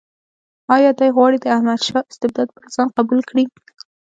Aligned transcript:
آیا 0.75 0.91
دی 0.99 1.09
غواړي 1.15 1.37
د 1.39 1.45
احمدشاه 1.55 2.07
استبداد 2.11 2.47
پر 2.55 2.65
ځان 2.75 2.87
قبول 2.97 3.19
کړي. 3.29 3.45